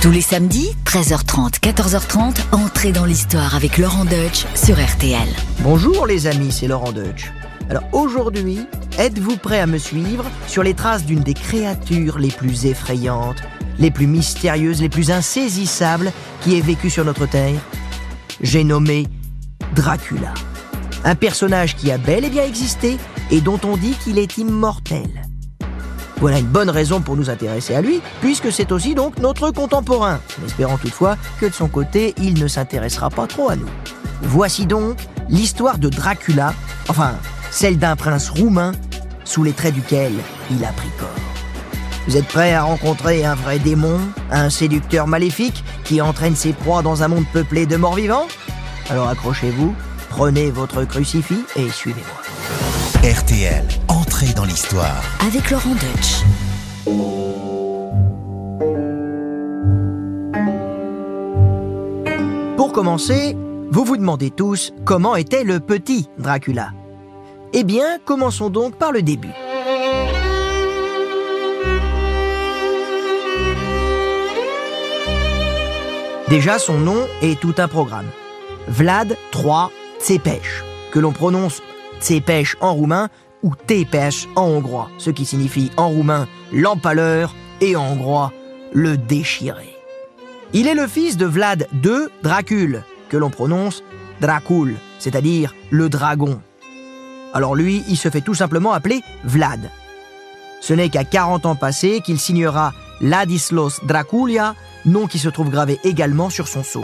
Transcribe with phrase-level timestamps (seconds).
[0.00, 5.28] Tous les samedis, 13h30, 14h30, entrez dans l'histoire avec Laurent Deutsch sur RTL.
[5.62, 7.32] Bonjour les amis, c'est Laurent Deutsch.
[7.68, 8.60] Alors aujourd'hui,
[8.96, 13.42] êtes-vous prêt à me suivre sur les traces d'une des créatures les plus effrayantes,
[13.80, 16.12] les plus mystérieuses, les plus insaisissables
[16.42, 17.60] qui ait vécu sur notre Terre?
[18.40, 19.08] J'ai nommé
[19.74, 20.32] Dracula.
[21.04, 22.98] Un personnage qui a bel et bien existé
[23.32, 25.27] et dont on dit qu'il est immortel.
[26.20, 30.18] Voilà une bonne raison pour nous intéresser à lui, puisque c'est aussi donc notre contemporain,
[30.40, 33.68] en espérant toutefois que de son côté, il ne s'intéressera pas trop à nous.
[34.22, 36.54] Voici donc l'histoire de Dracula,
[36.88, 37.12] enfin,
[37.52, 38.72] celle d'un prince roumain
[39.24, 40.12] sous les traits duquel
[40.50, 41.08] il a pris corps.
[42.08, 44.00] Vous êtes prêts à rencontrer un vrai démon,
[44.30, 48.26] un séducteur maléfique qui entraîne ses proies dans un monde peuplé de morts vivants?
[48.90, 49.74] Alors accrochez-vous,
[50.08, 53.12] prenez votre crucifix et suivez-moi.
[53.12, 53.64] RTL,
[54.26, 55.00] dans l'histoire.
[55.24, 56.24] Avec Laurent Deutsch.
[62.56, 63.36] Pour commencer,
[63.70, 66.70] vous vous demandez tous comment était le petit Dracula.
[67.52, 69.30] Eh bien, commençons donc par le début.
[76.28, 78.08] Déjà, son nom est tout un programme.
[78.66, 79.68] Vlad III
[80.00, 81.62] Tsepes, que l'on prononce
[82.00, 83.08] Tsepes en roumain
[83.42, 88.32] ou Tepes en hongrois, ce qui signifie en roumain l'empaleur et en hongrois
[88.72, 89.76] le déchiré.
[90.52, 93.82] Il est le fils de Vlad II Dracul, que l'on prononce
[94.20, 96.40] Dracul, c'est-à-dire le dragon.
[97.34, 99.70] Alors lui, il se fait tout simplement appeler Vlad.
[100.60, 104.54] Ce n'est qu'à 40 ans passés qu'il signera Ladislas Draculia,
[104.86, 106.82] nom qui se trouve gravé également sur son sceau.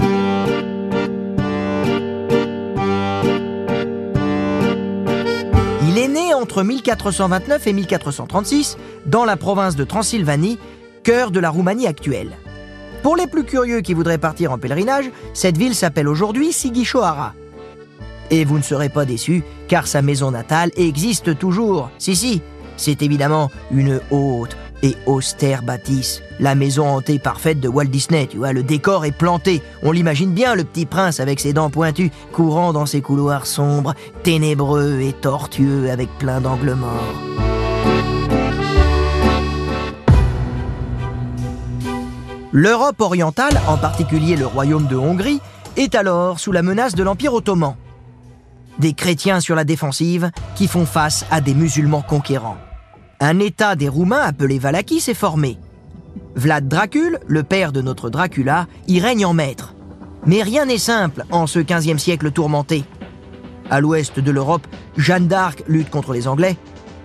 [6.45, 10.59] Entre 1429 et 1436 dans la province de Transylvanie,
[11.03, 12.37] cœur de la Roumanie actuelle.
[13.03, 17.33] Pour les plus curieux qui voudraient partir en pèlerinage, cette ville s'appelle aujourd'hui Sighișoara.
[18.31, 21.89] Et vous ne serez pas déçus, car sa maison natale existe toujours.
[21.97, 22.43] Si, si,
[22.77, 28.37] c'est évidemment une haute et austère bâtisse, la maison hantée parfaite de Walt Disney, tu
[28.37, 29.63] vois, le décor est planté.
[29.83, 33.95] On l'imagine bien, le petit prince avec ses dents pointues, courant dans ses couloirs sombres,
[34.23, 37.15] ténébreux et tortueux avec plein d'angles morts.
[42.53, 45.41] L'Europe orientale, en particulier le royaume de Hongrie,
[45.77, 47.75] est alors sous la menace de l'Empire ottoman.
[48.79, 52.59] Des chrétiens sur la défensive qui font face à des musulmans conquérants.
[53.21, 55.59] Un État des Roumains appelé Valachie s'est formé.
[56.35, 59.75] Vlad Dracul, le père de notre Dracula, y règne en maître.
[60.27, 62.85] Mais rien n'est simple en ce 15e siècle tourmenté.
[63.71, 64.67] À l'ouest de l'Europe,
[64.97, 66.57] Jeanne d'Arc lutte contre les Anglais.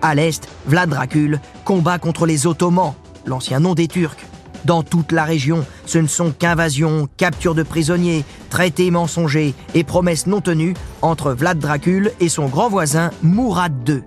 [0.02, 2.94] À l'est, Vlad Dracul combat contre les Ottomans,
[3.24, 4.18] l'ancien nom des Turcs.
[4.64, 10.26] Dans toute la région, ce ne sont qu'invasions, captures de prisonniers, traités mensongers et promesses
[10.26, 14.02] non tenues entre Vlad Dracul et son grand voisin Mourad II.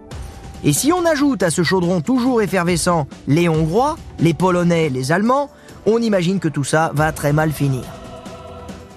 [0.65, 5.49] Et si on ajoute à ce chaudron toujours effervescent les Hongrois, les Polonais, les Allemands,
[5.85, 7.83] on imagine que tout ça va très mal finir.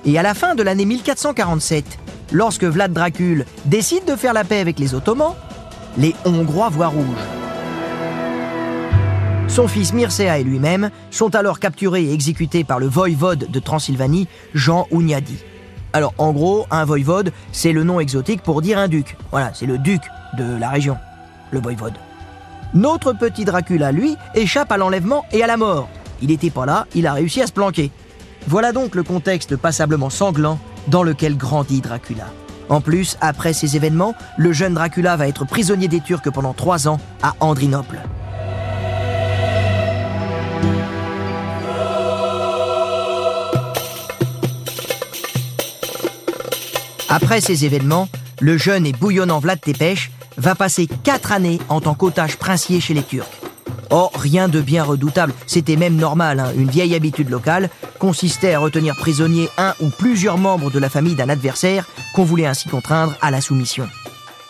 [0.05, 1.99] Et à la fin de l'année 1447,
[2.31, 5.35] lorsque Vlad Dracul décide de faire la paix avec les Ottomans,
[5.99, 7.05] les Hongrois voient rouge.
[9.49, 14.29] Son fils Mircea et lui-même sont alors capturés et exécutés par le voïvode de Transylvanie,
[14.55, 15.39] Jean Hunyadi.
[15.93, 19.17] Alors en gros, un voïvode, c'est le nom exotique pour dire un duc.
[19.33, 20.03] Voilà, c'est le duc
[20.37, 20.99] de la région,
[21.51, 21.95] le voïvode.
[22.75, 25.89] Notre petit Dracula, lui, échappe à l'enlèvement et à la mort.
[26.21, 27.91] Il n'était pas là, il a réussi à se planquer.
[28.49, 30.59] Voilà donc le contexte passablement sanglant
[30.89, 32.27] dans lequel grandit Dracula.
[32.69, 36.89] En plus, après ces événements, le jeune Dracula va être prisonnier des Turcs pendant trois
[36.89, 37.99] ans à Andrinople.
[47.09, 48.09] Après ces événements,
[48.41, 52.95] le jeune et bouillonnant Vlad Tepes va passer quatre années en tant qu'otage princier chez
[52.95, 53.27] les Turcs.
[53.91, 56.53] Oh, rien de bien redoutable, c'était même normal, hein.
[56.57, 61.15] une vieille habitude locale consistait à retenir prisonnier un ou plusieurs membres de la famille
[61.15, 63.89] d'un adversaire qu'on voulait ainsi contraindre à la soumission.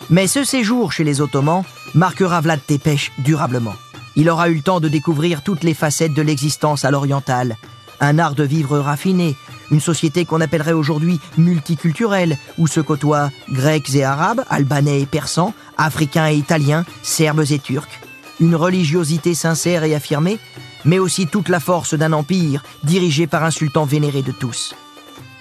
[0.08, 3.74] Mais ce séjour chez les Ottomans marquera Vlad Tepes durablement.
[4.14, 7.56] Il aura eu le temps de découvrir toutes les facettes de l'existence à l'orientale,
[8.00, 9.36] un art de vivre raffiné,
[9.70, 15.54] une société qu'on appellerait aujourd'hui multiculturelle, où se côtoient grecs et arabes, albanais et persans,
[15.76, 18.00] africains et italiens, serbes et turcs.
[18.40, 20.38] Une religiosité sincère et affirmée,
[20.84, 24.74] mais aussi toute la force d'un empire dirigé par un sultan vénéré de tous.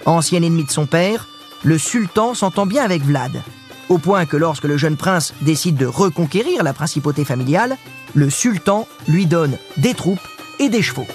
[0.04, 1.28] Ancien ennemi de son père,
[1.62, 3.42] le sultan s'entend bien avec Vlad,
[3.88, 7.76] au point que lorsque le jeune prince décide de reconquérir la principauté familiale,
[8.14, 10.26] le sultan lui donne des troupes
[10.58, 11.06] et des chevaux.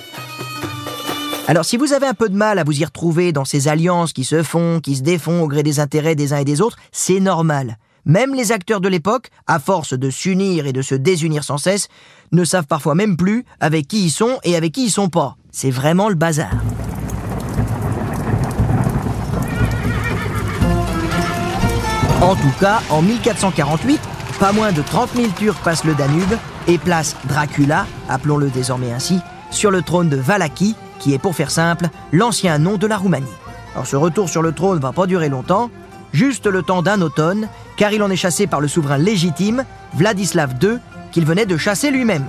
[1.51, 4.13] Alors si vous avez un peu de mal à vous y retrouver dans ces alliances
[4.13, 6.77] qui se font, qui se défont au gré des intérêts des uns et des autres,
[6.94, 7.77] c'est normal.
[8.06, 11.89] Même les acteurs de l'époque, à force de s'unir et de se désunir sans cesse,
[12.31, 15.36] ne savent parfois même plus avec qui ils sont et avec qui ils sont pas.
[15.51, 16.53] C'est vraiment le bazar.
[22.21, 24.00] En tout cas, en 1448,
[24.39, 26.33] pas moins de 30 000 Turcs passent le Danube
[26.69, 29.19] et placent Dracula, appelons-le désormais ainsi,
[29.50, 33.27] sur le trône de Valaki, qui est pour faire simple l'ancien nom de la Roumanie.
[33.74, 35.69] Alors ce retour sur le trône va pas durer longtemps,
[36.13, 39.65] juste le temps d'un automne, car il en est chassé par le souverain légitime,
[39.95, 40.77] Vladislav II,
[41.12, 42.27] qu'il venait de chasser lui-même.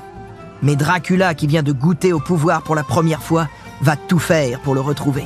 [0.62, 3.48] Mais Dracula, qui vient de goûter au pouvoir pour la première fois,
[3.82, 5.24] va tout faire pour le retrouver.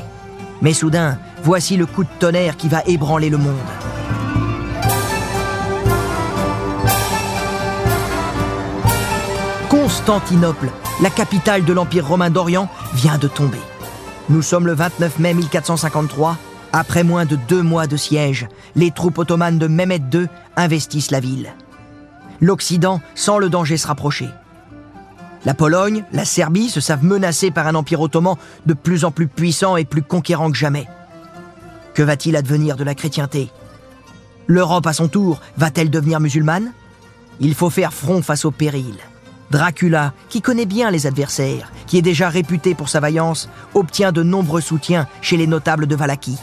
[0.63, 3.55] Mais soudain, voici le coup de tonnerre qui va ébranler le monde.
[9.87, 13.61] Constantinople, la capitale de l'Empire romain d'Orient, vient de tomber.
[14.29, 16.37] Nous sommes le 29 mai 1453.
[16.73, 21.21] Après moins de deux mois de siège, les troupes ottomanes de Mehmet II investissent la
[21.21, 21.55] ville.
[22.41, 24.29] L'Occident sent le danger se rapprocher.
[25.45, 28.35] La Pologne, la Serbie se savent menacées par un empire ottoman
[28.67, 30.89] de plus en plus puissant et plus conquérant que jamais.
[31.95, 33.53] Que va-t-il advenir de la chrétienté?
[34.49, 36.73] L'Europe, à son tour, va-t-elle devenir musulmane?
[37.39, 38.97] Il faut faire front face au péril.
[39.51, 44.23] Dracula, qui connaît bien les adversaires, qui est déjà réputé pour sa vaillance, obtient de
[44.23, 46.39] nombreux soutiens chez les notables de Valaquie.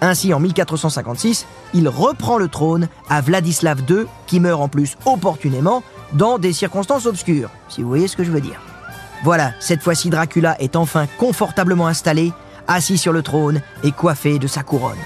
[0.00, 5.82] Ainsi, en 1456, il reprend le trône à Vladislav II, qui meurt en plus opportunément
[6.12, 8.60] dans des circonstances obscures, si vous voyez ce que je veux dire.
[9.22, 12.32] Voilà, cette fois-ci Dracula est enfin confortablement installé,
[12.66, 14.96] assis sur le trône et coiffé de sa couronne.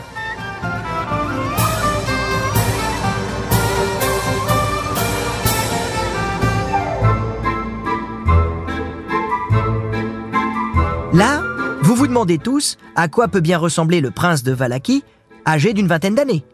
[11.15, 11.45] Là,
[11.83, 15.05] vous vous demandez tous à quoi peut bien ressembler le prince de Valaki,
[15.47, 16.45] âgé d'une vingtaine d'années.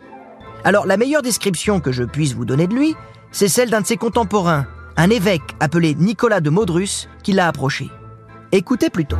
[0.64, 2.94] Alors la meilleure description que je puisse vous donner de lui,
[3.32, 4.66] c'est celle d'un de ses contemporains,
[4.98, 7.88] un évêque appelé Nicolas de Maudrus, qui l'a approché.
[8.52, 9.16] Écoutez plutôt.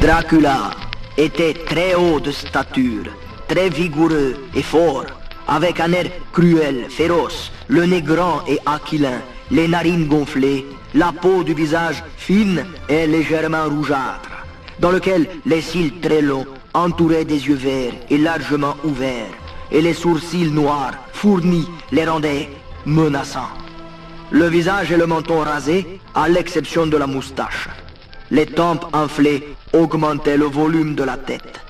[0.00, 0.70] Dracula
[1.18, 3.04] était très haut de stature,
[3.48, 5.04] très vigoureux et fort,
[5.46, 9.20] avec un air cruel, féroce, le nez grand et aquilin,
[9.50, 14.30] les narines gonflées, la peau du visage fine et légèrement rougeâtre,
[14.80, 19.32] dans lequel les cils très longs entouraient des yeux verts et largement ouverts,
[19.70, 22.48] et les sourcils noirs fournis les rendaient
[22.84, 23.52] menaçants.
[24.30, 27.68] Le visage et le menton rasés, à l'exception de la moustache.
[28.30, 31.60] Les tempes enflées augmentaient le volume de la tête.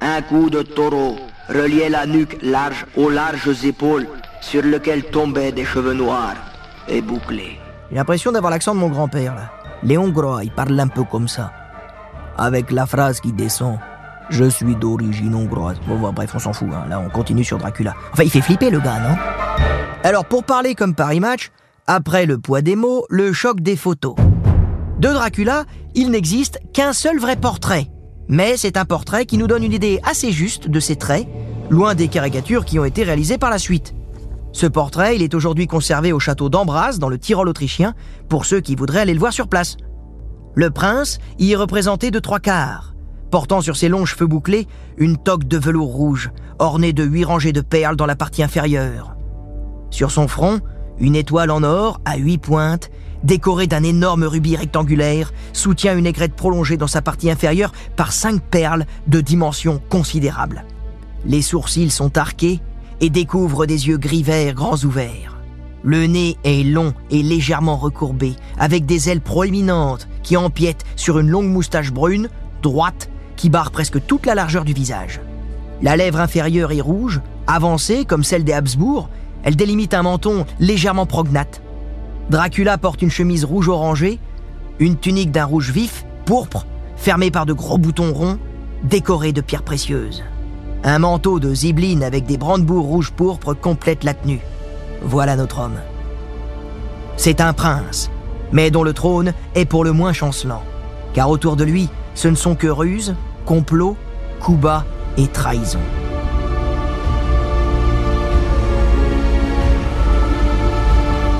[0.00, 1.16] Un coup de taureau
[1.48, 4.06] reliait la nuque large aux larges épaules
[4.40, 6.36] sur lesquelles tombaient des cheveux noirs
[6.88, 7.58] et bouclés.
[7.90, 9.50] J'ai l'impression d'avoir l'accent de mon grand-père, là.
[9.82, 11.52] Les Hongrois, ils parlent un peu comme ça.
[12.36, 13.78] Avec la phrase qui descend.
[14.28, 15.76] Je suis d'origine hongroise.
[15.86, 16.68] Bon, bon, bref, on s'en fout.
[16.72, 16.84] hein.
[16.88, 17.94] Là, on continue sur Dracula.
[18.12, 19.16] Enfin, il fait flipper le gars, non?
[20.02, 21.52] Alors, pour parler comme Paris Match,
[21.86, 24.16] après le poids des mots, le choc des photos.
[24.98, 27.86] De Dracula, il n'existe qu'un seul vrai portrait.
[28.28, 31.28] Mais c'est un portrait qui nous donne une idée assez juste de ses traits,
[31.70, 33.94] loin des caricatures qui ont été réalisées par la suite.
[34.56, 37.92] Ce portrait, est aujourd'hui conservé au château d'Ambras, dans le Tyrol autrichien,
[38.30, 39.76] pour ceux qui voudraient aller le voir sur place.
[40.54, 42.94] Le prince y est représenté de trois quarts,
[43.30, 47.52] portant sur ses longs cheveux bouclés une toque de velours rouge, ornée de huit rangées
[47.52, 49.14] de perles dans la partie inférieure.
[49.90, 50.60] Sur son front,
[50.98, 52.88] une étoile en or à huit pointes,
[53.24, 58.40] décorée d'un énorme rubis rectangulaire, soutient une aigrette prolongée dans sa partie inférieure par cinq
[58.40, 60.64] perles de dimension considérable.
[61.26, 62.62] Les sourcils sont arqués
[63.00, 65.36] et découvrent des yeux gris-vert grands ouverts.
[65.82, 71.30] Le nez est long et légèrement recourbé, avec des ailes proéminentes qui empiètent sur une
[71.30, 72.28] longue moustache brune,
[72.62, 75.20] droite, qui barre presque toute la largeur du visage.
[75.82, 79.08] La lèvre inférieure est rouge, avancée comme celle des Habsbourg,
[79.44, 81.62] elle délimite un menton légèrement prognate.
[82.30, 84.18] Dracula porte une chemise rouge orangée,
[84.80, 88.38] une tunique d'un rouge vif, pourpre, fermée par de gros boutons ronds,
[88.82, 90.24] décorés de pierres précieuses.
[90.84, 94.40] Un manteau de zibeline avec des brandebourgs rouge pourpre complète la tenue.
[95.02, 95.78] Voilà notre homme.
[97.16, 98.10] C'est un prince,
[98.52, 100.62] mais dont le trône est pour le moins chancelant.
[101.14, 103.14] Car autour de lui, ce ne sont que ruses,
[103.44, 103.96] complots,
[104.40, 104.84] coups bas
[105.16, 105.80] et trahison.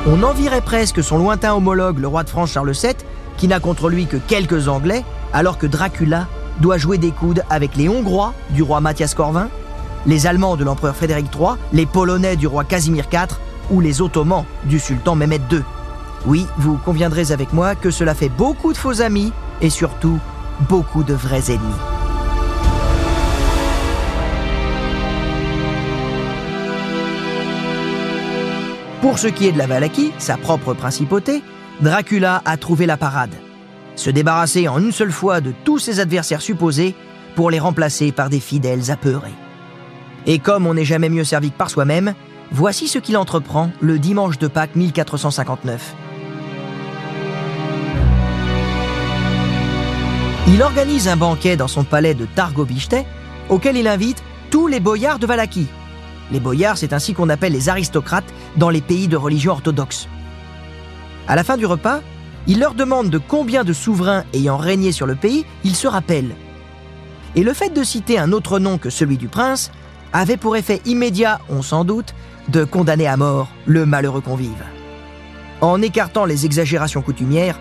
[0.09, 2.95] On envierait presque son lointain homologue, le roi de France Charles VII,
[3.37, 6.29] qui n'a contre lui que quelques Anglais, alors que Dracula
[6.61, 9.49] doit jouer des coudes avec les Hongrois du roi Mathias Corvin,
[10.07, 13.39] les Allemands de l'empereur Frédéric III, les Polonais du roi Casimir IV
[13.71, 15.63] ou les Ottomans du sultan Mehmet II.
[16.27, 20.19] Oui, vous conviendrez avec moi que cela fait beaucoup de faux amis et surtout
[20.69, 21.75] beaucoup de vrais ennemis.
[29.03, 31.43] Pour ce qui est de la Valachie, sa propre principauté,
[31.81, 33.31] Dracula a trouvé la parade.
[33.97, 36.95] Se débarrasser en une seule fois de tous ses adversaires supposés
[37.35, 39.35] pour les remplacer par des fidèles apeurés.
[40.27, 42.15] Et comme on n'est jamais mieux servi que par soi-même,
[42.51, 45.95] voici ce qu'il entreprend le dimanche de Pâques 1459.
[50.49, 52.97] Il organise un banquet dans son palais de Targobichte,
[53.49, 55.67] auquel il invite tous les boyards de Valachie.
[56.31, 60.09] Les boyards, c'est ainsi qu'on appelle les aristocrates dans les pays de religion orthodoxe.
[61.29, 62.01] À la fin du repas,
[62.47, 66.35] il leur demande de combien de souverains ayant régné sur le pays il se rappelle.
[67.35, 69.71] Et le fait de citer un autre nom que celui du prince
[70.13, 72.15] avait pour effet immédiat, on s'en doute,
[72.49, 74.65] de condamner à mort le malheureux convive.
[75.61, 77.59] En écartant les exagérations coutumières,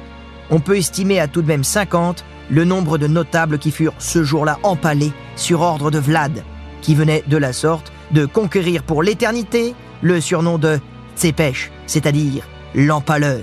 [0.50, 4.24] on peut estimer à tout de même 50 le nombre de notables qui furent ce
[4.24, 6.44] jour-là empalés sur ordre de Vlad,
[6.82, 10.80] qui venait de la sorte de conquérir pour l'éternité le surnom de
[11.18, 12.44] Tsepech, c'est-à-dire
[12.76, 13.42] l'empaleur.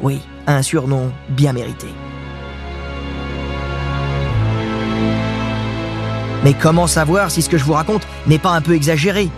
[0.00, 1.88] Oui, un surnom bien mérité.
[6.42, 9.28] Mais comment savoir si ce que je vous raconte n'est pas un peu exagéré?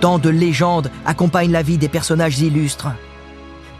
[0.00, 2.88] Tant de légendes accompagnent la vie des personnages illustres.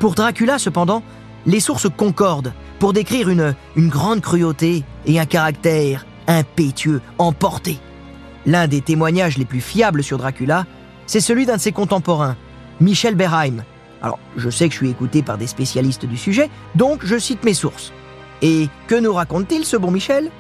[0.01, 1.03] Pour Dracula, cependant,
[1.47, 7.79] les sources concordent pour décrire une, une grande cruauté et un caractère impétueux, emporté.
[8.47, 10.67] L'un des témoignages les plus fiables sur Dracula,
[11.07, 12.37] c'est celui d'un de ses contemporains,
[12.81, 13.65] Michel Berheim.
[14.03, 17.45] Alors, je sais que je suis écouté par des spécialistes du sujet, donc je cite
[17.45, 17.93] mes sources.
[18.43, 20.31] Et que nous raconte-t-il, ce bon Michel?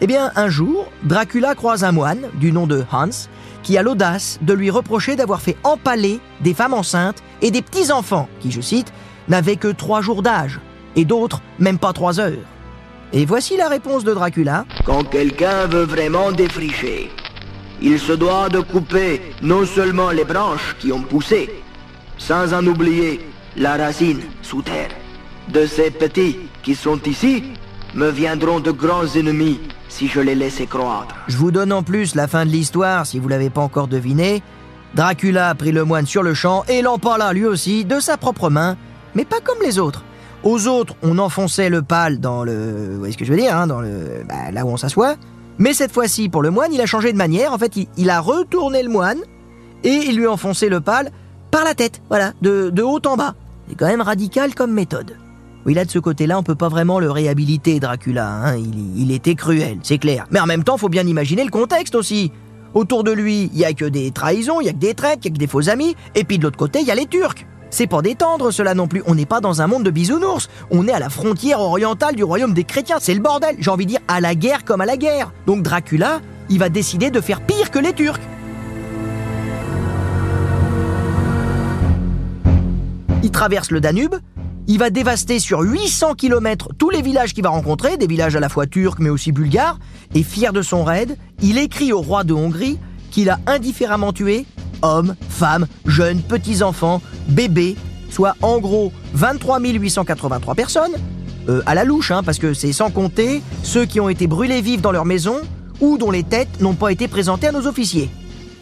[0.00, 3.28] Eh bien, un jour, Dracula croise un moine, du nom de Hans,
[3.62, 8.28] qui a l'audace de lui reprocher d'avoir fait empaler des femmes enceintes et des petits-enfants,
[8.40, 8.92] qui, je cite,
[9.28, 10.60] n'avaient que trois jours d'âge,
[10.96, 12.46] et d'autres même pas trois heures.
[13.12, 14.64] Et voici la réponse de Dracula.
[14.84, 17.10] Quand quelqu'un veut vraiment défricher,
[17.80, 21.59] il se doit de couper non seulement les branches qui ont poussé,
[22.20, 23.20] sans en oublier
[23.56, 24.90] la racine sous terre.
[25.48, 27.42] De ces petits qui sont ici,
[27.94, 29.58] me viendront de grands ennemis
[29.88, 31.16] si je les laissais croître.
[31.26, 34.42] Je vous donne en plus la fin de l'histoire si vous l'avez pas encore deviné.
[34.94, 38.76] Dracula prit le moine sur le champ et l'empala lui aussi de sa propre main,
[39.14, 40.04] mais pas comme les autres.
[40.44, 42.92] Aux autres, on enfonçait le pal dans le.
[42.92, 44.22] Vous voyez ce que je veux dire, hein, dans le.
[44.28, 45.16] bah, là où on s'assoit.
[45.58, 47.52] Mais cette fois-ci, pour le moine, il a changé de manière.
[47.52, 49.18] En fait, il, il a retourné le moine
[49.84, 51.10] et il lui a enfoncé le pal
[51.50, 53.34] par la tête, voilà, de, haut en bas.
[53.68, 55.16] C'est quand même radical comme méthode.
[55.66, 58.26] Oui, là, de ce côté-là, on peut pas vraiment le réhabiliter, Dracula.
[58.26, 58.56] Hein.
[58.56, 60.26] Il, il était cruel, c'est clair.
[60.30, 62.32] Mais en même temps, faut bien imaginer le contexte aussi.
[62.72, 65.18] Autour de lui, il y a que des trahisons, il y a que des traites,
[65.22, 65.96] il y a que des faux amis.
[66.14, 67.46] Et puis de l'autre côté, il y a les Turcs.
[67.70, 69.02] C'est pas détendre cela non plus.
[69.06, 70.48] On n'est pas dans un monde de bisounours.
[70.70, 72.98] On est à la frontière orientale du royaume des chrétiens.
[73.00, 73.56] C'est le bordel.
[73.58, 75.32] J'ai envie de dire à la guerre comme à la guerre.
[75.46, 78.20] Donc Dracula, il va décider de faire pire que les Turcs.
[83.22, 84.14] Il traverse le Danube.
[84.66, 88.40] Il va dévaster sur 800 km tous les villages qu'il va rencontrer, des villages à
[88.40, 89.78] la fois turcs mais aussi bulgares.
[90.14, 92.78] Et fier de son raid, il écrit au roi de Hongrie
[93.10, 94.46] qu'il a indifféremment tué
[94.82, 97.76] hommes, femmes, jeunes, petits-enfants, bébés,
[98.10, 100.92] soit en gros 23 883 personnes,
[101.48, 104.62] euh, à la louche, hein, parce que c'est sans compter ceux qui ont été brûlés
[104.62, 105.36] vifs dans leur maison
[105.80, 108.08] ou dont les têtes n'ont pas été présentées à nos officiers.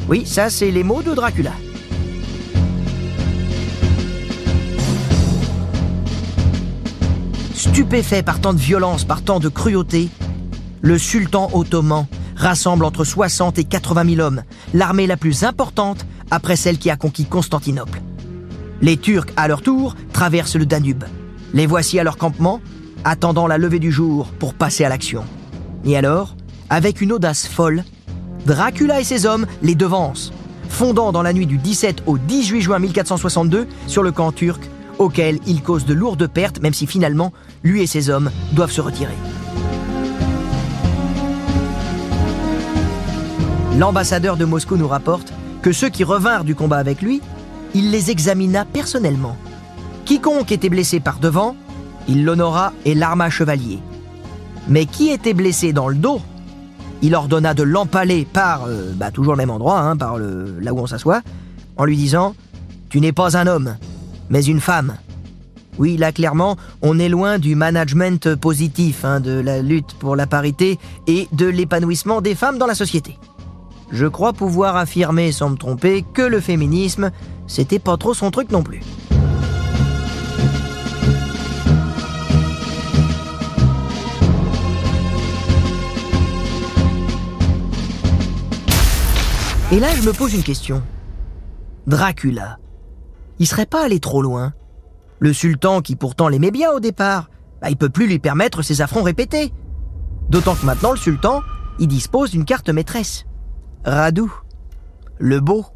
[0.09, 1.53] Oui, ça c'est les mots de Dracula.
[7.59, 10.11] Stupéfait par tant de violence, par tant de cruauté,
[10.81, 16.55] le sultan ottoman rassemble entre 60 et 80 000 hommes, l'armée la plus importante après
[16.55, 18.01] celle qui a conquis Constantinople.
[18.81, 21.03] Les Turcs, à leur tour, traversent le Danube.
[21.53, 22.61] Les voici à leur campement,
[23.03, 25.25] attendant la levée du jour pour passer à l'action.
[25.85, 26.37] Et alors,
[26.71, 27.83] avec une audace folle,
[28.47, 30.33] Dracula et ses hommes les devancent,
[30.69, 34.63] fondant dans la nuit du 17 au 18 juin 1462 sur le camp turc,
[34.99, 38.81] auquel il cause de lourdes pertes, même si finalement, lui et ses hommes doivent se
[38.81, 39.17] retirer.
[43.79, 47.21] L'ambassadeur de Moscou nous rapporte que ceux qui revinrent du combat avec lui,
[47.75, 49.37] il les examina personnellement.
[50.05, 51.55] Quiconque était blessé par devant,
[52.09, 53.79] il l'honora et l'arma chevalier.
[54.69, 56.21] Mais qui était blessé dans le dos,
[57.03, 60.79] il ordonna de l'empaler par, euh, bah, toujours le même endroit, hein, par là où
[60.79, 61.23] on s'assoit,
[61.77, 62.35] en lui disant
[62.89, 63.77] Tu n'es pas un homme,
[64.31, 64.97] mais une femme.
[65.79, 70.27] Oui, là clairement, on est loin du management positif, hein, de la lutte pour la
[70.27, 73.17] parité et de l'épanouissement des femmes dans la société.
[73.91, 77.11] Je crois pouvoir affirmer, sans me tromper, que le féminisme,
[77.47, 78.83] c'était pas trop son truc non plus.
[89.71, 90.83] Et là, je me pose une question.
[91.87, 92.59] Dracula,
[93.39, 94.53] il serait pas allé trop loin
[95.21, 97.31] Le sultan, qui pourtant l'aimait bien au départ,
[97.61, 99.53] bah, il peut plus lui permettre ses affronts répétés.
[100.29, 101.43] D'autant que maintenant, le sultan,
[101.79, 103.25] il dispose d'une carte maîtresse.
[103.85, 104.25] Radu,
[105.19, 105.67] le beau.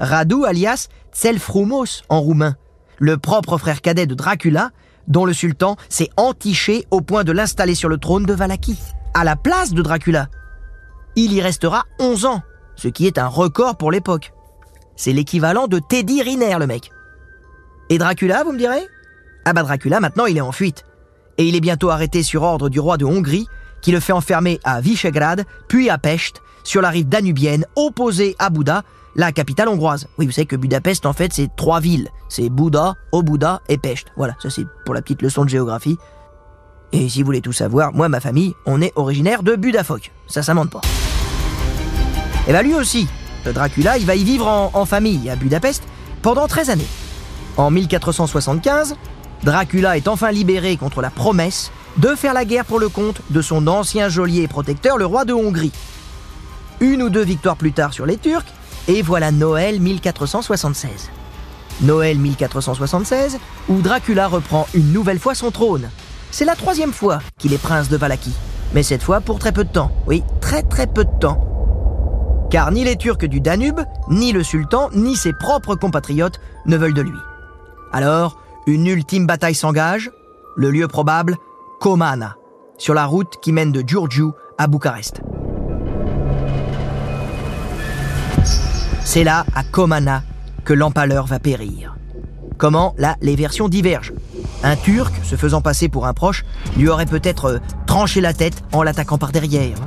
[0.00, 2.56] Radu alias Tselfrumos en roumain,
[2.98, 4.70] le propre frère cadet de Dracula,
[5.08, 8.78] dont le sultan s'est entiché au point de l'installer sur le trône de Valaki,
[9.14, 10.28] à la place de Dracula.
[11.16, 12.42] Il y restera 11 ans,
[12.76, 14.32] ce qui est un record pour l'époque.
[14.96, 16.90] C'est l'équivalent de Teddy Riner, le mec.
[17.90, 18.86] Et Dracula, vous me direz?
[19.44, 20.84] Ah bah Dracula, maintenant, il est en fuite.
[21.38, 23.46] Et il est bientôt arrêté sur ordre du roi de Hongrie,
[23.80, 28.50] qui le fait enfermer à Visegrad, puis à Pest, sur la rive danubienne, opposée à
[28.50, 28.82] Bouddha,
[29.16, 30.06] la capitale hongroise.
[30.18, 32.08] Oui, vous savez que Budapest, en fait, c'est trois villes.
[32.28, 34.06] C'est Bouddha, Obouda et Pest.
[34.16, 35.98] Voilà, ça c'est pour la petite leçon de géographie.
[36.92, 40.10] Et si vous voulez tout savoir, moi, ma famille, on est originaire de Budapest.
[40.28, 40.82] Ça, ça mente pas.
[42.46, 43.08] Et bah lui aussi,
[43.50, 45.82] Dracula, il va y vivre en, famille à Budapest
[46.22, 46.86] pendant 13 années.
[47.56, 48.96] En 1475,
[49.42, 53.42] Dracula est enfin libéré contre la promesse de faire la guerre pour le compte de
[53.42, 55.72] son ancien geôlier et protecteur, le roi de Hongrie.
[56.80, 58.46] Une ou deux victoires plus tard sur les Turcs,
[58.88, 61.10] et voilà Noël 1476.
[61.82, 65.90] Noël 1476, où Dracula reprend une nouvelle fois son trône.
[66.30, 68.32] C'est la troisième fois qu'il est prince de Valaki,
[68.72, 69.92] mais cette fois pour très peu de temps.
[70.06, 71.51] Oui, très très peu de temps.
[72.52, 73.80] Car ni les Turcs du Danube,
[74.10, 77.16] ni le sultan, ni ses propres compatriotes ne veulent de lui.
[77.94, 80.10] Alors, une ultime bataille s'engage,
[80.54, 81.38] le lieu probable,
[81.80, 82.36] Comana,
[82.76, 85.22] sur la route qui mène de Giurgiu à Bucarest.
[89.02, 90.22] C'est là, à Comana,
[90.66, 91.96] que l'empaleur va périr.
[92.58, 92.94] Comment?
[92.98, 94.12] Là, les versions divergent.
[94.62, 96.44] Un Turc, se faisant passer pour un proche,
[96.76, 99.78] lui aurait peut-être euh, tranché la tête en l'attaquant par derrière.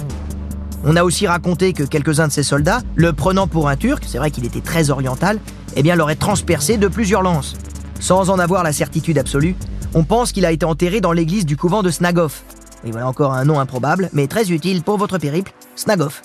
[0.84, 4.18] On a aussi raconté que quelques-uns de ses soldats, le prenant pour un Turc, c'est
[4.18, 5.40] vrai qu'il était très oriental,
[5.76, 7.56] eh bien l'auraient transpercé de plusieurs lances.
[8.00, 9.56] Sans en avoir la certitude absolue,
[9.94, 12.42] on pense qu'il a été enterré dans l'église du couvent de Snagov.
[12.86, 16.22] Et voilà encore un nom improbable, mais très utile pour votre périple, Snagov.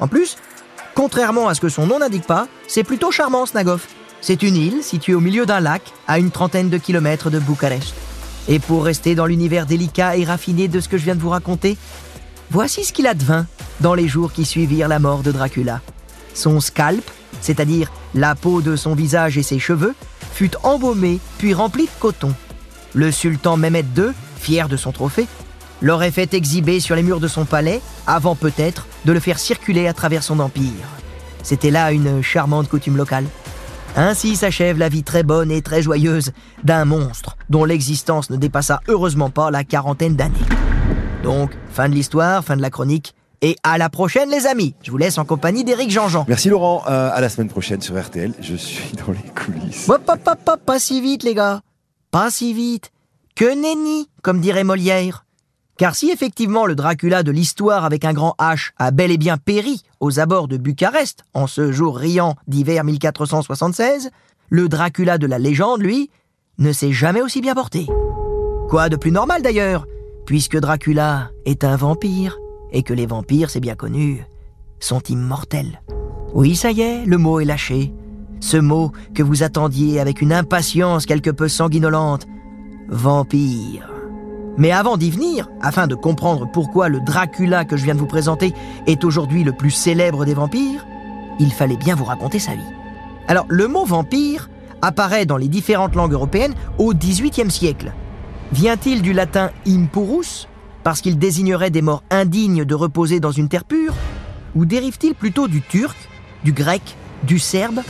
[0.00, 0.36] En plus,
[0.94, 3.86] contrairement à ce que son nom n'indique pas, c'est plutôt charmant Snagov.
[4.20, 7.94] C'est une île située au milieu d'un lac, à une trentaine de kilomètres de Bucarest.
[8.48, 11.30] Et pour rester dans l'univers délicat et raffiné de ce que je viens de vous
[11.30, 11.76] raconter,
[12.50, 13.46] voici ce qu'il advint
[13.80, 15.80] dans les jours qui suivirent la mort de Dracula.
[16.34, 17.08] Son scalp,
[17.40, 19.94] c'est-à-dire la peau de son visage et ses cheveux,
[20.32, 22.32] fut embaumé puis rempli de coton.
[22.94, 25.26] Le sultan Mehmed II, fier de son trophée,
[25.82, 29.86] l'aurait fait exhiber sur les murs de son palais, avant peut-être de le faire circuler
[29.86, 30.72] à travers son empire.
[31.42, 33.26] C'était là une charmante coutume locale.
[33.96, 36.32] Ainsi s'achève la vie très bonne et très joyeuse
[36.64, 40.53] d'un monstre dont l'existence ne dépassa heureusement pas la quarantaine d'années.
[41.24, 44.74] Donc, fin de l'histoire, fin de la chronique, et à la prochaine les amis.
[44.82, 46.26] Je vous laisse en compagnie d'Éric Jean-Jean.
[46.28, 48.34] Merci Laurent, euh, à la semaine prochaine sur RTL.
[48.40, 49.88] Je suis dans les coulisses.
[49.88, 51.62] Hop, hop, hop, hop, pas si vite les gars.
[52.10, 52.90] Pas si vite.
[53.34, 55.24] Que nenni, comme dirait Molière.
[55.78, 59.38] Car si effectivement le Dracula de l'histoire avec un grand H a bel et bien
[59.38, 64.10] péri aux abords de Bucarest en ce jour riant d'hiver 1476,
[64.50, 66.10] le Dracula de la légende, lui,
[66.58, 67.86] ne s'est jamais aussi bien porté.
[68.68, 69.86] Quoi de plus normal d'ailleurs,
[70.26, 72.38] puisque Dracula est un vampire,
[72.72, 74.24] et que les vampires, c'est bien connu,
[74.80, 75.80] sont immortels.
[76.34, 77.92] Oui, ça y est, le mot est lâché.
[78.40, 82.26] Ce mot que vous attendiez avec une impatience quelque peu sanguinolente,
[82.88, 83.88] vampire.
[84.56, 88.06] Mais avant d'y venir, afin de comprendre pourquoi le Dracula que je viens de vous
[88.06, 88.52] présenter
[88.86, 90.86] est aujourd'hui le plus célèbre des vampires,
[91.40, 92.60] il fallait bien vous raconter sa vie.
[93.26, 94.50] Alors, le mot vampire
[94.82, 97.92] apparaît dans les différentes langues européennes au XVIIIe siècle.
[98.54, 100.46] Vient-il du latin impurus,
[100.84, 103.94] parce qu'il désignerait des morts indignes de reposer dans une terre pure
[104.54, 105.96] Ou dérive-t-il plutôt du turc,
[106.44, 107.80] du grec, du serbe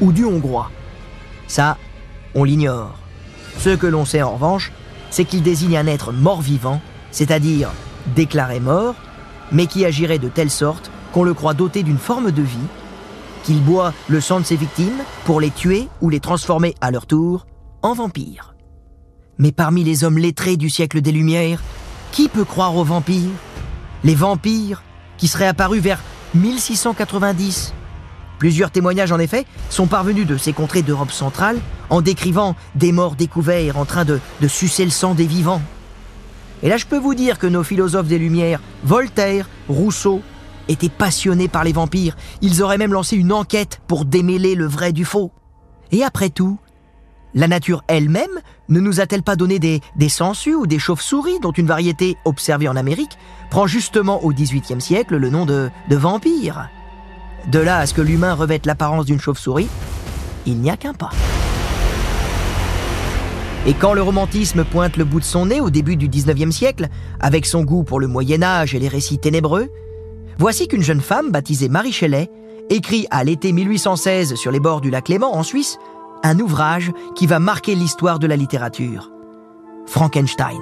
[0.00, 0.70] ou du hongrois?
[1.48, 1.76] Ça,
[2.36, 2.94] on l'ignore.
[3.58, 4.70] Ce que l'on sait en revanche,
[5.10, 6.80] c'est qu'il désigne un être mort-vivant,
[7.10, 7.72] c'est-à-dire
[8.14, 8.94] déclaré mort,
[9.50, 12.68] mais qui agirait de telle sorte qu'on le croit doté d'une forme de vie,
[13.42, 17.06] qu'il boit le sang de ses victimes pour les tuer ou les transformer à leur
[17.06, 17.44] tour
[17.82, 18.51] en vampires.
[19.38, 21.62] Mais parmi les hommes lettrés du siècle des Lumières,
[22.12, 23.30] qui peut croire aux vampires?
[24.04, 24.82] Les vampires
[25.16, 26.00] qui seraient apparus vers
[26.34, 27.74] 1690
[28.42, 33.14] Plusieurs témoignages en effet sont parvenus de ces contrées d'Europe centrale en décrivant des morts
[33.14, 34.18] découverts en train de,
[34.48, 35.62] sucer le sang des vivants.
[36.64, 40.22] Et là je peux vous dire que nos philosophes des Lumières, Voltaire, Rousseau,
[40.66, 42.16] étaient passionnés par les vampires.
[42.40, 45.30] Ils auraient même lancé une enquête pour démêler le vrai du faux.
[45.92, 46.58] Et après tout,
[47.34, 51.52] la nature elle-même ne nous a-t-elle pas donné des, des sangsues ou des chauves-souris dont
[51.52, 53.18] une variété observée en Amérique
[53.50, 56.68] prend justement au XVIIIe siècle le nom de, de vampire?
[57.50, 59.68] De là à ce que l'humain revête l'apparence d'une chauve-souris,
[60.46, 61.10] il n'y a qu'un pas.
[63.64, 66.88] Et quand le romantisme pointe le bout de son nez au début du 19e siècle,
[67.20, 69.68] avec son goût pour le Moyen Âge et les récits ténébreux,
[70.38, 72.28] voici qu'une jeune femme baptisée Marie Shelley
[72.70, 75.78] écrit à l'été 1816 sur les bords du lac Léman en Suisse
[76.22, 79.10] un ouvrage qui va marquer l'histoire de la littérature.
[79.86, 80.60] Frankenstein.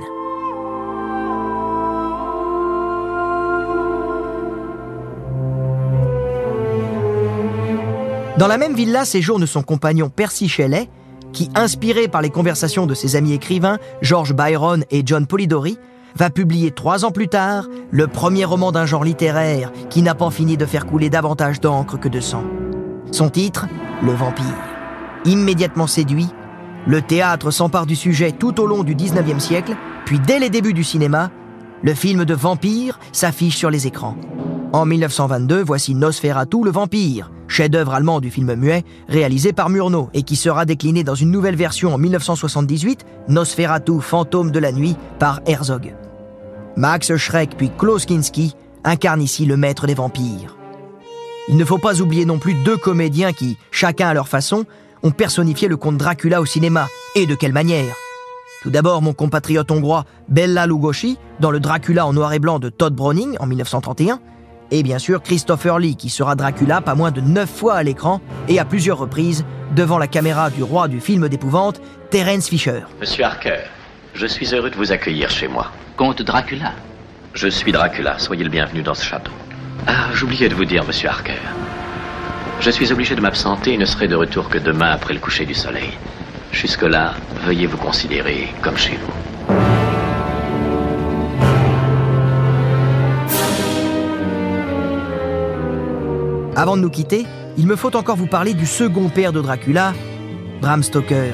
[8.39, 10.89] Dans la même villa séjourne son compagnon Percy Shelley,
[11.33, 15.79] qui, inspiré par les conversations de ses amis écrivains, George Byron et John Polidori,
[16.17, 20.31] va publier trois ans plus tard le premier roman d'un genre littéraire qui n'a pas
[20.31, 22.45] fini de faire couler davantage d'encre que de sang.
[23.13, 23.67] Son titre,
[24.03, 24.70] Le Vampire.
[25.27, 26.29] Immédiatement séduit,
[26.87, 30.73] le théâtre s'empare du sujet tout au long du 19e siècle, puis dès les débuts
[30.73, 31.31] du cinéma,
[31.83, 34.17] le film de vampire s'affiche sur les écrans.
[34.73, 40.23] En 1922, voici Nosferatu le vampire, chef-d'œuvre allemand du film muet réalisé par Murnau et
[40.23, 45.41] qui sera décliné dans une nouvelle version en 1978, Nosferatu fantôme de la nuit par
[45.45, 45.95] Herzog.
[46.77, 48.55] Max Schreck puis Klaus Kinski
[48.85, 50.57] incarnent ici le maître des vampires.
[51.49, 54.65] Il ne faut pas oublier non plus deux comédiens qui, chacun à leur façon,
[55.03, 56.89] ont personnifié le comte Dracula au cinéma.
[57.15, 57.95] Et de quelle manière?
[58.63, 62.69] Tout d'abord, mon compatriote hongrois Bella Lugosi, dans le Dracula en noir et blanc de
[62.69, 64.21] Todd Browning en 1931,
[64.71, 68.21] et bien sûr Christopher Lee, qui sera Dracula pas moins de neuf fois à l'écran
[68.49, 72.83] et à plusieurs reprises devant la caméra du roi du film d'épouvante, Terence Fisher.
[73.01, 73.61] Monsieur Harker,
[74.15, 75.71] je suis heureux de vous accueillir chez moi.
[75.97, 76.73] Comte Dracula?
[77.33, 79.33] Je suis Dracula, soyez le bienvenu dans ce château.
[79.87, 81.39] Ah, j'oubliais de vous dire, monsieur Harker.
[82.61, 85.47] Je suis obligé de m'absenter et ne serai de retour que demain après le coucher
[85.47, 85.91] du soleil.
[86.53, 89.13] Jusque-là, veuillez vous considérer comme chez vous.
[96.55, 97.25] Avant de nous quitter,
[97.57, 99.95] il me faut encore vous parler du second père de Dracula,
[100.61, 101.33] Bram Stoker.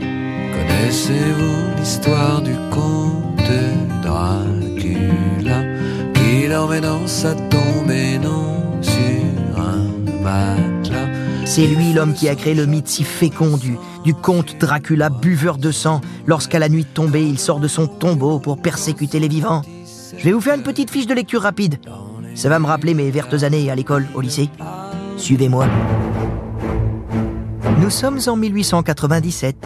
[0.00, 3.50] Connaissez-vous l'histoire du comte
[4.02, 5.62] Dracula
[6.12, 8.49] qui dormait dans sa tombe et non
[11.44, 15.58] C'est lui l'homme qui a créé le mythe si fécond du, du comte Dracula buveur
[15.58, 16.00] de sang.
[16.26, 19.62] Lorsqu'à la nuit tombée, il sort de son tombeau pour persécuter les vivants.
[20.16, 21.78] Je vais vous faire une petite fiche de lecture rapide.
[22.34, 24.48] Ça va me rappeler mes vertes années à l'école, au lycée.
[25.16, 25.66] Suivez-moi.
[27.80, 29.56] Nous sommes en 1897.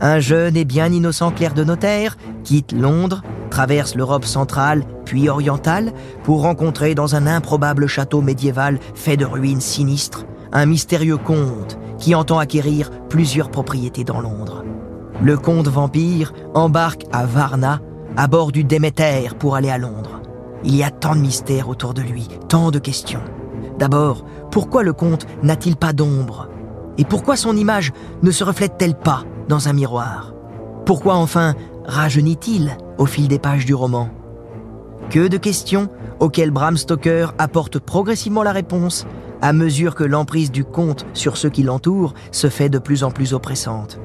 [0.00, 3.22] Un jeune et bien innocent clerc de notaire quitte Londres,
[3.56, 9.62] traverse l'Europe centrale puis orientale pour rencontrer dans un improbable château médiéval fait de ruines
[9.62, 14.62] sinistres un mystérieux comte qui entend acquérir plusieurs propriétés dans Londres.
[15.22, 17.80] Le comte vampire embarque à Varna
[18.18, 20.20] à bord du Déméter pour aller à Londres.
[20.62, 23.24] Il y a tant de mystères autour de lui, tant de questions.
[23.78, 26.50] D'abord, pourquoi le comte n'a-t-il pas d'ombre?
[26.98, 30.34] Et pourquoi son image ne se reflète-t-elle pas dans un miroir?
[30.84, 31.54] Pourquoi enfin
[31.86, 34.10] rajeunit-il au fil des pages du roman
[35.10, 35.88] Que de questions
[36.20, 39.06] auxquelles Bram Stoker apporte progressivement la réponse
[39.42, 43.10] à mesure que l'emprise du comte sur ceux qui l'entourent se fait de plus en
[43.10, 44.00] plus oppressante.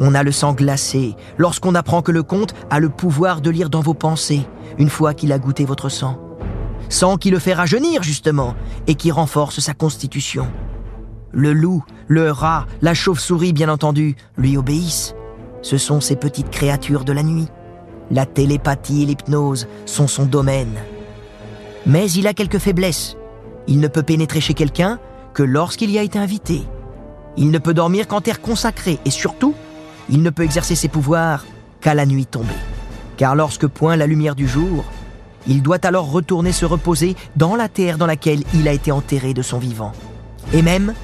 [0.00, 3.70] On a le sang glacé lorsqu'on apprend que le comte a le pouvoir de lire
[3.70, 4.46] dans vos pensées
[4.78, 6.18] une fois qu'il a goûté votre sang.
[6.88, 8.54] Sang qui le fait rajeunir justement
[8.86, 10.46] et qui renforce sa constitution.
[11.30, 15.14] Le loup, le rat, la chauve-souris bien entendu, lui obéissent.
[15.62, 17.48] Ce sont ces petites créatures de la nuit.
[18.10, 20.78] La télépathie et l'hypnose sont son domaine.
[21.86, 23.16] Mais il a quelques faiblesses.
[23.66, 24.98] Il ne peut pénétrer chez quelqu'un
[25.32, 26.62] que lorsqu'il y a été invité.
[27.36, 29.54] Il ne peut dormir qu'en terre consacrée et surtout,
[30.08, 31.44] il ne peut exercer ses pouvoirs
[31.80, 32.48] qu'à la nuit tombée.
[33.16, 34.84] Car lorsque point la lumière du jour,
[35.46, 39.34] il doit alors retourner se reposer dans la terre dans laquelle il a été enterré
[39.34, 39.92] de son vivant.
[40.52, 40.94] Et même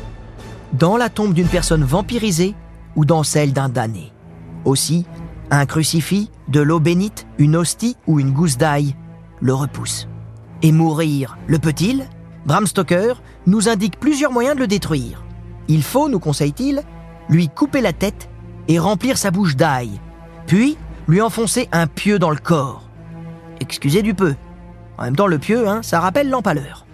[0.72, 2.54] dans la tombe d'une personne vampirisée
[2.96, 4.12] ou dans celle d'un damné.
[4.64, 5.06] Aussi,
[5.50, 8.94] un crucifix, de l'eau bénite, une hostie ou une gousse d'ail
[9.40, 10.08] le repousse.
[10.62, 12.06] Et mourir, le peut-il?
[12.46, 13.14] Bram Stoker
[13.46, 15.24] nous indique plusieurs moyens de le détruire.
[15.68, 16.82] Il faut, nous conseille-t-il,
[17.28, 18.28] lui couper la tête
[18.68, 20.00] et remplir sa bouche d'ail,
[20.46, 20.76] puis
[21.08, 22.88] lui enfoncer un pieu dans le corps.
[23.60, 24.34] Excusez du peu.
[24.98, 26.86] En même temps, le pieu, hein, ça rappelle l'empaleur.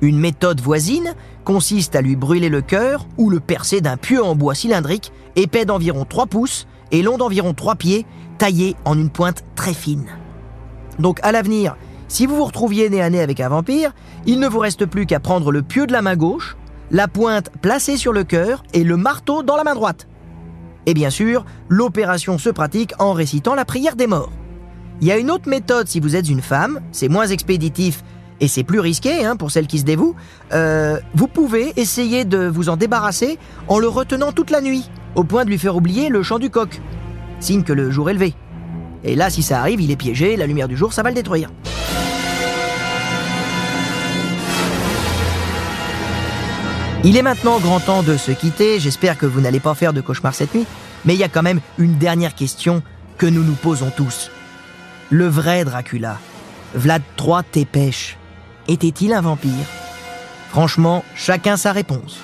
[0.00, 4.34] Une méthode voisine consiste à lui brûler le cœur ou le percer d'un pieu en
[4.34, 8.06] bois cylindrique, épais d'environ 3 pouces et long d'environ 3 pieds,
[8.38, 10.06] taillé en une pointe très fine.
[10.98, 11.76] Donc à l'avenir,
[12.08, 13.92] si vous vous retrouviez nez à nez avec un vampire,
[14.26, 16.56] il ne vous reste plus qu'à prendre le pieu de la main gauche,
[16.90, 20.06] la pointe placée sur le cœur et le marteau dans la main droite.
[20.86, 24.32] Et bien sûr, l'opération se pratique en récitant la prière des morts.
[25.00, 28.02] Il y a une autre méthode si vous êtes une femme, c'est moins expéditif,
[28.40, 30.14] et c'est plus risqué hein, pour celles qui se dévouent,
[30.52, 35.24] euh, vous pouvez essayer de vous en débarrasser en le retenant toute la nuit, au
[35.24, 36.80] point de lui faire oublier le chant du coq,
[37.40, 38.34] signe que le jour est levé.
[39.02, 41.14] Et là, si ça arrive, il est piégé, la lumière du jour, ça va le
[41.14, 41.50] détruire.
[47.04, 50.00] Il est maintenant grand temps de se quitter, j'espère que vous n'allez pas faire de
[50.00, 50.66] cauchemar cette nuit,
[51.04, 52.82] mais il y a quand même une dernière question
[53.16, 54.30] que nous nous posons tous.
[55.10, 56.18] Le vrai Dracula,
[56.74, 58.16] Vlad III Tépêche,
[58.66, 59.52] était-il un vampire?
[60.50, 62.18] Franchement, chacun sa réponse.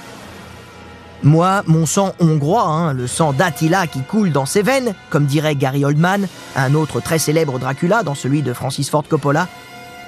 [1.24, 5.54] Moi, mon sang hongrois, hein, le sang d'Attila qui coule dans ses veines, comme dirait
[5.54, 9.46] Gary Oldman, un autre très célèbre Dracula dans celui de Francis Ford Coppola,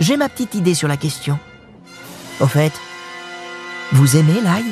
[0.00, 1.38] j'ai ma petite idée sur la question.
[2.40, 2.72] Au fait,
[3.92, 4.64] vous aimez l'ail?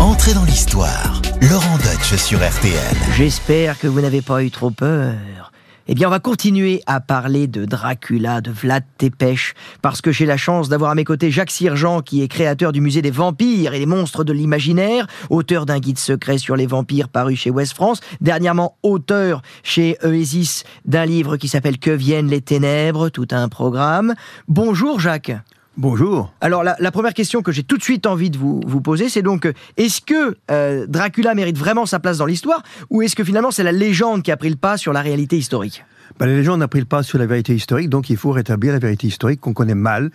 [0.00, 1.22] Entrez dans l'histoire.
[1.48, 2.96] Laurent Deutsch sur RTL.
[3.16, 5.49] J'espère que vous n'avez pas eu trop peur.
[5.92, 10.24] Eh bien, on va continuer à parler de Dracula, de Vlad Tepes, parce que j'ai
[10.24, 13.74] la chance d'avoir à mes côtés Jacques Sirgent, qui est créateur du musée des vampires
[13.74, 17.74] et des monstres de l'imaginaire, auteur d'un guide secret sur les vampires paru chez Ouest
[17.74, 23.48] France, dernièrement auteur chez Oasis d'un livre qui s'appelle Que viennent les ténèbres, tout un
[23.48, 24.14] programme.
[24.46, 25.32] Bonjour Jacques.
[25.80, 26.30] Bonjour.
[26.42, 29.08] Alors la, la première question que j'ai tout de suite envie de vous, vous poser,
[29.08, 33.16] c'est donc euh, est-ce que euh, Dracula mérite vraiment sa place dans l'histoire ou est-ce
[33.16, 35.82] que finalement c'est la légende qui a pris le pas sur la réalité historique?
[36.18, 38.74] Ben, la légende n'a pris le pas sur la vérité historique, donc il faut rétablir
[38.74, 40.10] la vérité historique qu'on connaît mal.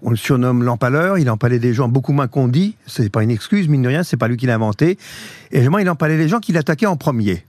[0.00, 3.30] On le surnomme l'empaleur, il empalait des gens beaucoup moins qu'on dit, c'est pas une
[3.30, 4.96] excuse, mine de rien, c'est pas lui qui l'a inventé.
[5.52, 7.44] Et vraiment, il empalait les gens qu'il attaquait en premier.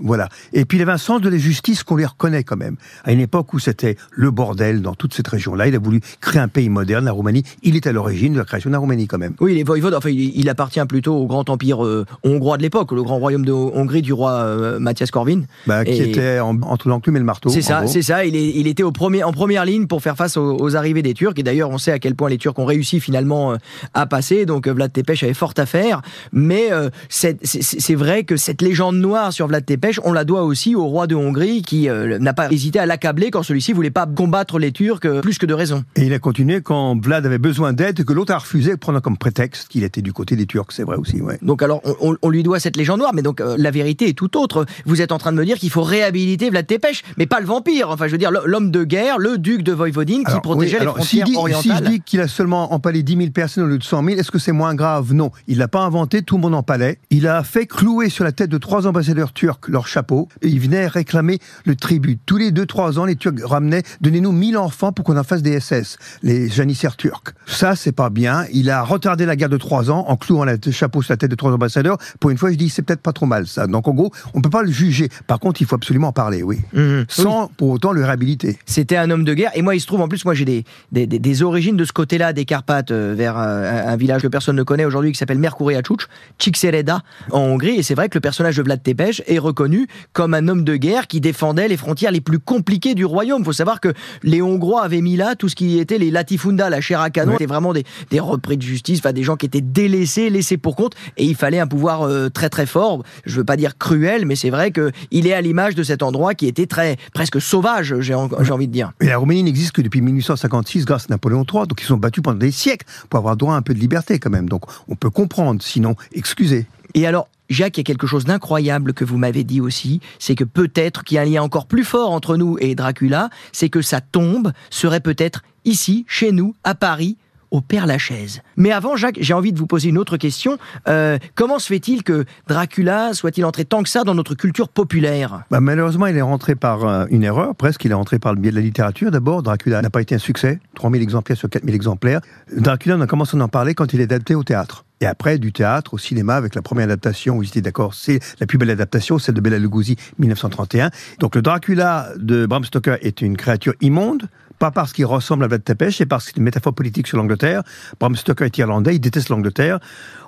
[0.00, 0.28] Voilà.
[0.52, 2.76] Et puis il avait un sens de la justice qu'on lui reconnaît quand même.
[3.04, 6.40] À une époque où c'était le bordel dans toute cette région-là, il a voulu créer
[6.40, 7.42] un pays moderne, la Roumanie.
[7.62, 9.34] Il est à l'origine de la création de la Roumanie quand même.
[9.40, 13.02] Oui, les voïvodes, enfin il, appartient plutôt au grand empire euh, hongrois de l'époque, le
[13.02, 15.42] grand royaume de Hongrie du roi euh, Mathias Corvin.
[15.66, 17.48] Bah, qui Et- était en- entre l'enclume et le marteau.
[17.50, 18.24] C'est ça, c'est ça.
[18.24, 21.02] Il, est- il était au premier, en première ligne pour faire face aux, aux arrivées
[21.02, 21.34] des Turcs.
[21.36, 23.56] Et d'ailleurs, on sait à quel point les Turcs ont réussi finalement euh,
[23.94, 24.46] à passer.
[24.46, 26.02] Donc euh, Vlad Tepes avait fort à faire.
[26.32, 26.70] Mais
[27.08, 31.06] c'est vrai que cette légende noire sur Vlad Tepes, on la doit aussi au roi
[31.06, 34.72] de Hongrie qui euh, n'a pas hésité à l'accabler quand celui-ci voulait pas combattre les
[34.72, 35.84] Turcs euh, plus que de raison.
[35.96, 39.16] Et il a continué quand Vlad avait besoin d'aide, que l'autre a refusé, prenant comme
[39.16, 40.66] prétexte qu'il était du côté des Turcs.
[40.70, 41.38] C'est vrai aussi, ouais.
[41.42, 44.38] Donc alors, on, lui doit cette légende noire, mais donc euh, la vérité est tout
[44.38, 44.66] autre.
[44.84, 47.46] Vous êtes en train de me dire qu'il faut réhabiliter Vlad Tepes, mais pas le
[47.46, 47.90] vampire.
[47.90, 50.72] Enfin, je veux dire, l'homme de guerre, le duc de Voïvodine, qui Alors, protégeait oui,
[50.72, 51.62] les alors, frontières dit- orientales.
[51.62, 54.18] Si je dis qu'il a seulement empalé 10 000 personnes au lieu de 100 000,
[54.18, 55.14] est-ce que c'est moins grave?
[55.14, 55.30] Non.
[55.46, 56.98] Il l'a pas inventé, tout le monde empalait.
[57.10, 60.60] Il a fait clouer sur la tête de trois ambassadeurs turcs leur chapeau et ils
[60.60, 62.18] venaient réclamer le tribut.
[62.26, 65.60] Tous les 2-3 ans, les Turcs ramenaient donnez-nous 1000 enfants pour qu'on en fasse des
[65.60, 67.22] SS, les janissaires turcs.
[67.46, 68.44] Ça, c'est pas bien.
[68.52, 71.30] Il a retardé la guerre de 3 ans en clouant le chapeau sur la tête
[71.30, 71.96] de trois ambassadeurs.
[72.20, 73.66] Pour une fois, je dis c'est peut-être pas trop mal ça.
[73.66, 75.08] Donc en gros, on peut pas le juger.
[75.28, 76.58] Par contre, il faut absolument en parler, oui.
[76.72, 77.04] Mhm.
[77.08, 78.58] Sans pour autant le réhabiliter.
[78.66, 79.52] C'était un homme de guerre.
[79.54, 81.84] Et moi, il se trouve, en plus, moi, j'ai des, des, des- des origines de
[81.84, 85.12] ce côté-là des Carpates, euh, vers euh, un, un village que personne ne connaît aujourd'hui
[85.12, 86.02] qui s'appelle Mercuriachuc,
[86.38, 87.76] Cixereda, en Hongrie.
[87.76, 89.67] Et c'est vrai que le personnage de Vlad Tepes est reconnu
[90.12, 93.42] comme un homme de guerre qui défendait les frontières les plus compliquées du royaume.
[93.42, 96.70] Il faut savoir que les Hongrois avaient mis là tout ce qui était les latifunda,
[96.70, 97.32] la chair à canon.
[97.32, 100.76] C'était vraiment des, des repris de justice, enfin, des gens qui étaient délaissés, laissés pour
[100.76, 100.94] compte.
[101.16, 103.02] Et il fallait un pouvoir euh, très très fort.
[103.24, 106.34] Je veux pas dire cruel, mais c'est vrai qu'il est à l'image de cet endroit
[106.34, 108.92] qui était très presque sauvage, j'ai en- j'ai envie de dire.
[109.00, 112.22] Et la Roumanie n'existe que depuis 1856 grâce à Napoléon III, donc ils sont battus
[112.22, 114.48] pendant des siècles pour avoir droit à un peu de liberté quand même.
[114.48, 116.66] Donc on peut comprendre, sinon excusez.
[116.94, 120.34] Et alors, Jacques, il y a quelque chose d'incroyable que vous m'avez dit aussi, c'est
[120.34, 123.68] que peut-être qu'il y a un lien encore plus fort entre nous et Dracula, c'est
[123.68, 127.16] que sa tombe serait peut-être ici, chez nous, à Paris,
[127.50, 128.42] au Père Lachaise.
[128.56, 130.58] Mais avant, Jacques, j'ai envie de vous poser une autre question.
[130.88, 135.44] Euh, comment se fait-il que Dracula soit-il entré tant que ça dans notre culture populaire?
[135.50, 137.84] Bah, malheureusement, il est rentré par euh, une erreur, presque.
[137.84, 139.10] Il est rentré par le biais de la littérature.
[139.10, 140.60] D'abord, Dracula n'a pas été un succès.
[140.74, 142.20] 3000 exemplaires sur 4000 exemplaires.
[142.54, 144.84] Dracula, on a commencé à en parler quand il est adapté au théâtre.
[145.00, 148.20] Et après, du théâtre au cinéma, avec la première adaptation, où ils étaient d'accord, c'est
[148.40, 150.90] la plus belle adaptation, celle de Bela Lugosi, 1931.
[151.20, 154.28] Donc le Dracula de Bram Stoker est une créature immonde,
[154.58, 157.16] pas parce qu'il ressemble à Vlad Tepes, c'est parce que c'est une métaphore politique sur
[157.16, 157.62] l'Angleterre.
[158.00, 159.78] Bram Stoker est irlandais, il déteste l'Angleterre.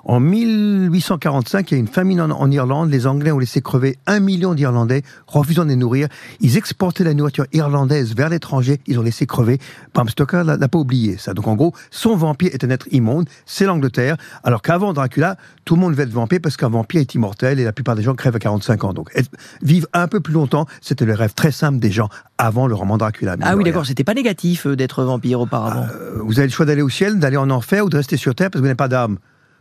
[0.03, 2.89] En 1845, il y a une famine en, en Irlande.
[2.89, 6.07] Les Anglais ont laissé crever un million d'Irlandais, refusant de les nourrir.
[6.39, 8.79] Ils exportaient la nourriture irlandaise vers l'étranger.
[8.87, 9.59] Ils ont laissé crever.
[9.93, 11.33] Bram Stoker l'a pas oublié, ça.
[11.33, 13.27] Donc, en gros, son vampire est un être immonde.
[13.45, 14.17] C'est l'Angleterre.
[14.43, 17.63] Alors qu'avant Dracula, tout le monde veut être vampire parce qu'un vampire est immortel et
[17.63, 18.93] la plupart des gens crèvent à 45 ans.
[18.93, 19.29] Donc, être-
[19.61, 22.97] vivre un peu plus longtemps, c'était le rêve très simple des gens avant le roman
[22.97, 23.35] Dracula.
[23.41, 25.87] Ah oui, d'accord, c'était pas négatif euh, d'être vampire auparavant.
[25.93, 28.35] Euh, Vous avez le choix d'aller au ciel, d'aller en enfer ou de rester sur
[28.35, 29.17] terre parce que vous n'avez pas d'âme.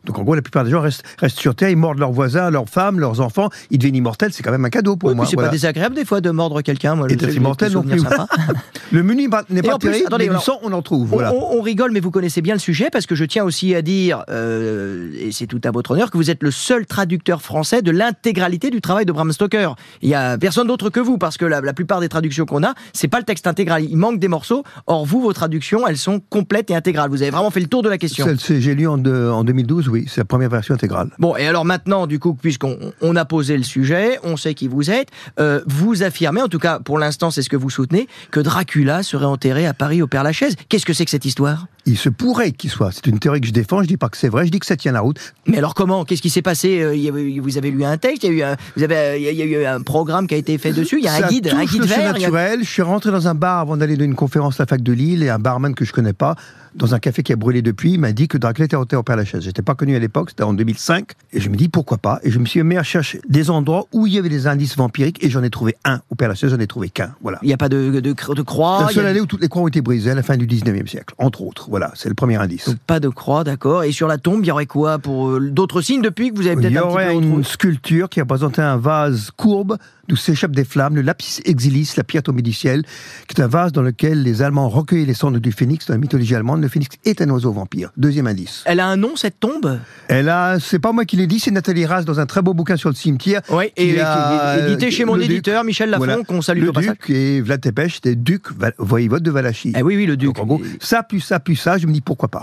[0.06, 2.50] Donc en gros, la plupart des gens restent, restent sur Terre, ils mordent leurs voisins,
[2.50, 5.26] leurs femmes, leurs enfants, ils deviennent immortels, c'est quand même un cadeau pour Oui, moi.
[5.26, 5.48] c'est voilà.
[5.48, 6.94] pas désagréable des fois de mordre quelqu'un.
[6.94, 8.00] Moi, Et d'être immortel non plus.
[8.92, 11.12] Le menu n'est pas- terrible, attendez, mais du alors, sang, on en trouve.
[11.12, 11.34] On, Voilà.
[11.34, 13.82] on- on rigole, mais vous connaissez bien le sujet parce que je tiens aussi à
[13.82, 17.82] dire, euh, et c'est tout à votre honneur, que vous êtes le seul traducteur français
[17.82, 19.74] de l'intégralité du travail de Bram Stoker.
[20.02, 22.64] Il y a personne d'autre que vous parce que la, la plupart des traductions qu'on
[22.64, 23.84] a, c'est pas le texte intégral.
[23.84, 24.64] Il manque des morceaux.
[24.86, 27.10] Or, vous, vos traductions, elles sont complètes et intégrales.
[27.10, 28.26] Vous avez vraiment fait le tour de la question.
[28.48, 31.10] J'ai lu en, de- en 2012, oui, c'est la première version intégrale.
[31.18, 34.68] Bon, et alors maintenant, du coup, puisqu'on on a posé le sujet, on sait qui
[34.68, 38.08] vous êtes, euh, vous affirmez, en tout cas pour l'instant c'est ce que vous soutenez,
[38.30, 40.54] que Dracula serait enterré à Paris au Père-Lachaise.
[40.68, 41.66] Qu'est-ce que c'est que cette histoire?
[41.86, 42.90] Il se pourrait qu'il soit.
[42.92, 44.66] C'est une théorie que je défends, je dis pas que c'est vrai, je dis que
[44.66, 45.18] ça tient la route.
[45.46, 46.04] Mais alors comment?
[46.04, 46.80] Qu'est-ce qui s'est passé?
[46.82, 49.42] Euh, Vous avez lu un texte, il y a eu un, vous avez, il y
[49.42, 51.64] a- eu un programme qui a été fait dessus, il y a un guide, un
[51.64, 51.98] guide le vert.
[51.98, 52.60] a- surnaturel.
[52.62, 54.92] Je suis rentré dans un bar avant d'aller donner une conférence à la fac de
[54.92, 56.36] Lille et un barman que je connais pas,
[56.74, 59.16] dans un café qui a brûlé depuis, m'a dit que Dracula était enterré au Père
[59.16, 59.42] Lachaise.
[59.42, 61.10] J'étais pas connu à l'époque, c'était en 2005.
[61.32, 62.20] Et je me dis pourquoi pas?
[62.22, 64.76] Et je me suis mis à chercher des endroits où il y avait des indices
[64.76, 67.14] vampiriques et j'en ai trouvé un au Père Lachaise, j'en ai trouvé qu'un.
[67.22, 67.38] Voilà.
[67.42, 68.80] Il n'y a pas de, de, de croix.
[68.82, 70.22] Le il y seul a- allée où toutes les croix ont été brisées à la
[70.22, 71.66] fin du 19e siècle, entre autres.
[71.70, 72.68] Voilà, c'est le premier indice.
[72.68, 73.84] donc pas de croix, d'accord.
[73.84, 76.46] Et sur la tombe, il y aurait quoi pour euh, d'autres signes depuis que vous
[76.46, 79.30] avez Il peut-être y un petit aurait peu une retrouvé sculpture qui représentait un vase
[79.36, 79.76] courbe
[80.10, 82.82] d'où s'échappent des flammes, le lapis exilis, la pierre tombée du ciel,
[83.28, 85.98] qui est un vase dans lequel les Allemands recueillaient les cendres du phénix dans la
[85.98, 86.60] mythologie allemande.
[86.60, 87.92] Le phénix est un oiseau vampire.
[87.96, 88.62] Deuxième indice.
[88.66, 89.78] Elle a un nom cette tombe?
[90.08, 92.52] Elle a, c'est pas moi qui l'ai dit, c'est Nathalie Ras dans un très beau
[92.54, 93.40] bouquin sur le cimetière.
[93.50, 95.30] Oui, et qui a- est édité chez mon le duc.
[95.30, 96.22] éditeur Michel Lafon, Voilà.
[96.24, 96.90] qu'on salue Le au passage.
[96.98, 98.46] duc et Vlad Tepes, c'était duc
[98.78, 99.72] voïvode de Valachie.
[99.76, 100.28] Eh oui, oui, le duc.
[100.34, 102.42] Donc en gros, ça plus ça plus ça, je me dis pourquoi pas.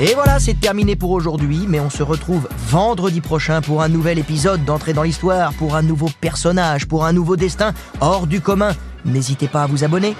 [0.00, 4.20] Et voilà, c'est terminé pour aujourd'hui, mais on se retrouve vendredi prochain pour un nouvel
[4.20, 8.76] épisode d'Entrée dans l'Histoire, pour un nouveau personnage, pour un nouveau destin hors du commun.
[9.04, 10.14] N'hésitez pas à vous abonner.